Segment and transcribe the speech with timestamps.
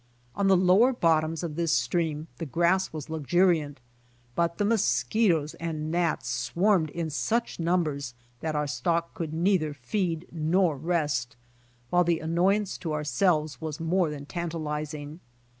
[0.35, 3.79] On the lower bottoms of this stream the grass was luxuriant,
[4.33, 10.27] but the mosquitoes and gnats swarmed in such numbers that our stock could neither feed
[10.31, 11.35] nor rest,
[11.91, 15.19] while the annoyance to ourselves was more than tantalizing.